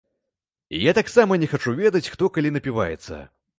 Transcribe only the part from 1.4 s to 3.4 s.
не хачу ведаць, хто калі напіваецца.